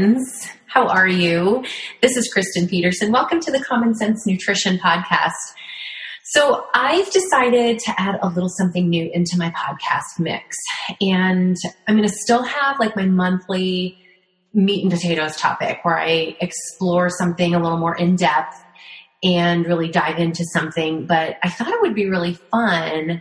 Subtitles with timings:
[0.00, 0.48] Friends.
[0.66, 1.62] How are you?
[2.00, 3.12] This is Kristen Peterson.
[3.12, 5.34] Welcome to the Common Sense Nutrition Podcast.
[6.24, 10.56] So, I've decided to add a little something new into my podcast mix.
[11.02, 11.54] And
[11.86, 13.98] I'm going to still have like my monthly
[14.54, 18.56] meat and potatoes topic where I explore something a little more in depth
[19.22, 21.04] and really dive into something.
[21.04, 23.20] But I thought it would be really fun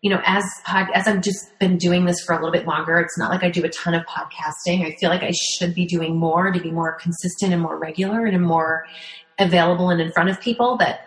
[0.00, 2.98] you know, as pod, as I've just been doing this for a little bit longer,
[3.00, 4.86] it's not like I do a ton of podcasting.
[4.86, 8.24] I feel like I should be doing more to be more consistent and more regular
[8.24, 8.86] and more
[9.38, 10.76] available and in front of people.
[10.78, 11.00] But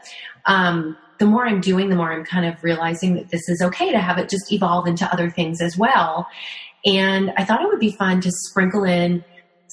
[0.46, 3.92] um, the more I'm doing, the more I'm kind of realizing that this is okay
[3.92, 6.28] to have it just evolve into other things as well.
[6.86, 9.24] And I thought it would be fun to sprinkle in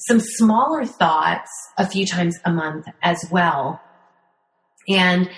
[0.07, 3.81] some smaller thoughts a few times a month as well.
[4.87, 5.29] And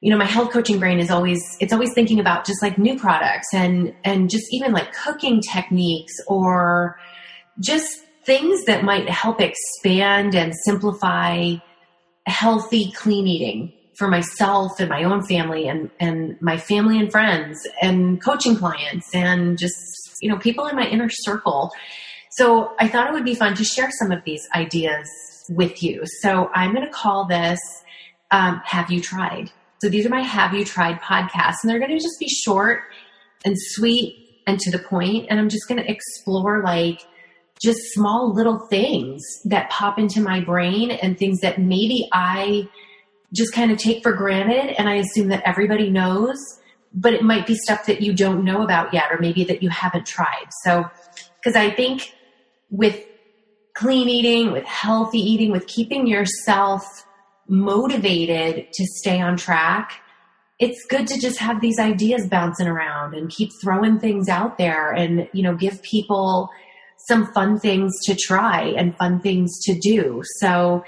[0.00, 2.98] you know my health coaching brain is always it's always thinking about just like new
[2.98, 6.98] products and and just even like cooking techniques or
[7.60, 11.54] just things that might help expand and simplify
[12.26, 17.58] healthy clean eating for myself and my own family and and my family and friends
[17.82, 19.76] and coaching clients and just
[20.20, 21.72] you know people in my inner circle.
[22.30, 25.08] So i thought it would be fun to share some of these ideas
[25.48, 26.02] with you.
[26.20, 27.58] So i'm going to call this
[28.30, 31.96] um, have you tried so these are my Have You Tried podcasts, and they're going
[31.96, 32.82] to just be short
[33.44, 35.26] and sweet and to the point.
[35.30, 37.00] And I'm just going to explore like
[37.62, 42.68] just small little things that pop into my brain and things that maybe I
[43.34, 46.36] just kind of take for granted and I assume that everybody knows,
[46.94, 49.68] but it might be stuff that you don't know about yet or maybe that you
[49.70, 50.46] haven't tried.
[50.64, 50.88] So,
[51.36, 52.14] because I think
[52.70, 53.04] with
[53.74, 56.84] clean eating, with healthy eating, with keeping yourself
[57.48, 60.00] motivated to stay on track,
[60.58, 64.92] it's good to just have these ideas bouncing around and keep throwing things out there
[64.92, 66.50] and, you know, give people
[66.96, 70.20] some fun things to try and fun things to do.
[70.40, 70.84] So,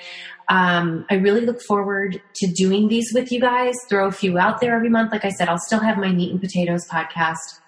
[0.49, 3.77] um, I really look forward to doing these with you guys.
[3.89, 5.13] Throw a few out there every month.
[5.13, 7.61] Like I said, I'll still have my meat and potatoes podcast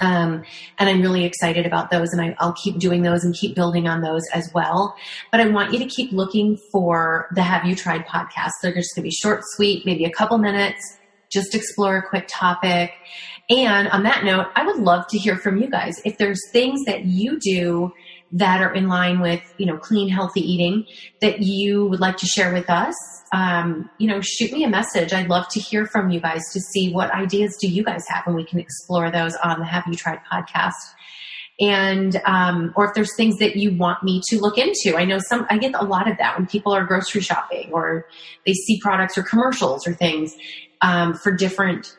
[0.00, 0.44] um,
[0.78, 3.86] and I'm really excited about those, and I, will keep doing those and keep building
[3.86, 4.96] on those as well.
[5.30, 8.50] But I want you to keep looking for the Have You Tried podcast.
[8.62, 10.98] They're just going to be short, sweet, maybe a couple minutes,
[11.30, 12.92] just explore a quick topic.
[13.50, 16.00] And on that note, I would love to hear from you guys.
[16.04, 17.92] If there's things that you do
[18.32, 20.86] that are in line with, you know, clean, healthy eating
[21.20, 22.94] that you would like to share with us,
[23.32, 25.12] um, you know, shoot me a message.
[25.12, 28.26] I'd love to hear from you guys to see what ideas do you guys have,
[28.26, 30.72] and we can explore those on the Have You Tried podcast.
[31.60, 35.18] And um, or if there's things that you want me to look into, I know
[35.18, 35.46] some.
[35.50, 38.06] I get a lot of that when people are grocery shopping or
[38.46, 40.34] they see products or commercials or things
[40.80, 41.96] um, for different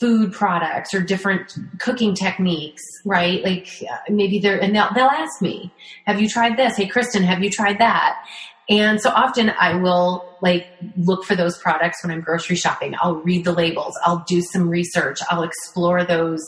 [0.00, 3.42] food products or different cooking techniques, right?
[3.44, 5.72] Like uh, maybe they're, and they'll, they'll ask me,
[6.06, 6.76] have you tried this?
[6.76, 8.24] Hey, Kristen, have you tried that?
[8.68, 10.66] And so often I will like
[10.96, 12.94] look for those products when I'm grocery shopping.
[13.00, 13.98] I'll read the labels.
[14.04, 15.18] I'll do some research.
[15.30, 16.42] I'll explore those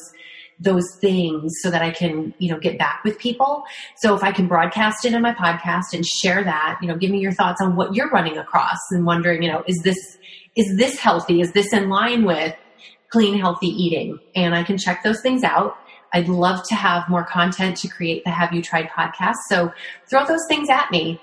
[0.60, 3.64] those things so that I can, you know, get back with people.
[3.96, 7.10] So if I can broadcast it in my podcast and share that, you know, give
[7.10, 9.98] me your thoughts on what you're running across and wondering, you know, is this
[10.56, 11.40] is this healthy?
[11.40, 12.54] Is this in line with
[13.10, 14.18] clean healthy eating?
[14.34, 15.76] And I can check those things out.
[16.12, 19.34] I'd love to have more content to create the Have You Tried podcast.
[19.48, 19.72] So
[20.08, 21.20] throw those things at me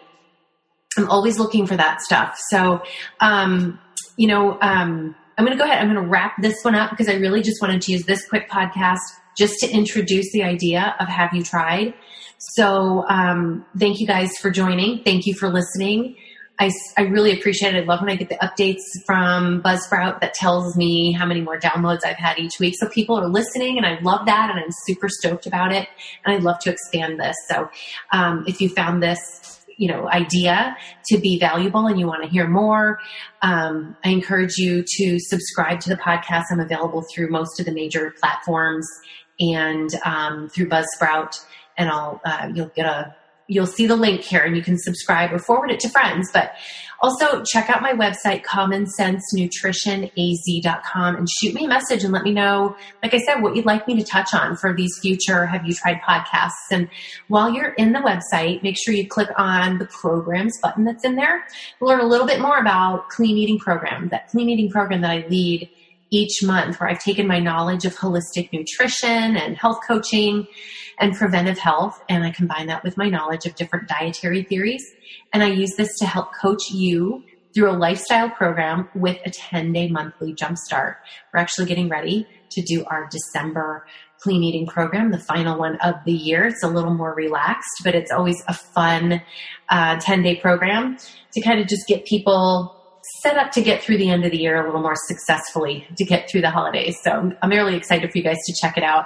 [0.97, 2.37] I'm always looking for that stuff.
[2.49, 2.81] So,
[3.21, 3.79] um,
[4.17, 5.79] you know, um, I'm going to go ahead.
[5.79, 8.27] I'm going to wrap this one up because I really just wanted to use this
[8.27, 8.99] quick podcast
[9.37, 11.93] just to introduce the idea of Have You Tried?
[12.37, 15.03] So, um, thank you guys for joining.
[15.03, 16.17] Thank you for listening.
[16.61, 17.79] I, I really appreciate it.
[17.79, 21.59] I love when I get the updates from Buzzsprout that tells me how many more
[21.59, 22.75] downloads I've had each week.
[22.77, 25.87] So people are listening and I love that and I'm super stoked about it.
[26.23, 27.35] And I'd love to expand this.
[27.49, 27.67] So,
[28.13, 29.19] um, if you found this
[29.77, 30.77] you know idea
[31.07, 32.99] to be valuable and you want to hear more
[33.41, 37.71] um, i encourage you to subscribe to the podcast i'm available through most of the
[37.71, 38.85] major platforms
[39.39, 41.39] and um, through buzzsprout
[41.77, 43.15] and i'll uh, you'll get a
[43.51, 46.53] you'll see the link here and you can subscribe or forward it to friends but
[47.01, 52.75] also, check out my website, commonsensenutritionaz.com, and shoot me a message and let me know,
[53.01, 55.73] like I said, what you'd like me to touch on for these future Have You
[55.73, 56.69] Tried podcasts.
[56.69, 56.87] And
[57.27, 61.15] while you're in the website, make sure you click on the programs button that's in
[61.15, 61.43] there.
[61.79, 65.25] Learn a little bit more about Clean Eating Program, that clean eating program that I
[65.27, 65.71] lead
[66.11, 70.45] each month where I've taken my knowledge of holistic nutrition and health coaching
[70.99, 74.83] and preventive health and I combine that with my knowledge of different dietary theories
[75.33, 77.23] and I use this to help coach you
[77.53, 80.95] through a lifestyle program with a 10 day monthly jumpstart.
[81.33, 83.85] We're actually getting ready to do our December
[84.21, 86.45] clean eating program, the final one of the year.
[86.45, 89.21] It's a little more relaxed, but it's always a fun
[89.69, 90.97] uh, 10 day program
[91.33, 92.80] to kind of just get people
[93.21, 96.03] set up to get through the end of the year a little more successfully to
[96.03, 96.97] get through the holidays.
[97.03, 99.05] So I'm really excited for you guys to check it out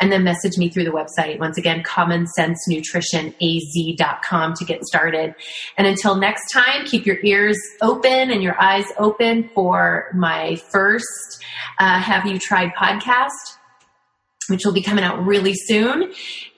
[0.00, 1.38] and then message me through the website.
[1.38, 5.34] Once again, commonsensenutritionaz.com to get started.
[5.78, 11.44] And until next time, keep your ears open and your eyes open for my first
[11.78, 13.30] uh, Have You Tried podcast
[14.48, 16.12] which will be coming out really soon.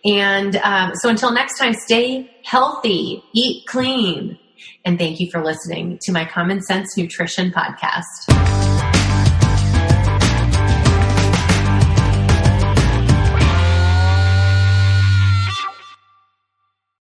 [0.07, 4.39] And um, so until next time, stay healthy, eat clean,
[4.85, 8.74] and thank you for listening to my Common Sense Nutrition podcast.